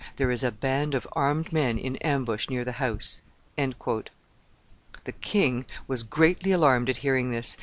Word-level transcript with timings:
There 0.15 0.31
is 0.31 0.43
a 0.43 0.51
band 0.51 0.95
of 0.95 1.07
armed 1.11 1.53
men 1.53 1.77
in 1.77 1.97
ambush 1.97 2.49
near 2.49 2.65
the 2.65 2.71
house." 2.81 3.21
The 3.55 3.71
king 5.21 5.67
was 5.87 6.01
greatly 6.01 6.51
alarmed 6.51 6.89
at 6.89 6.97
hearing 7.05 7.29
this. 7.29 7.55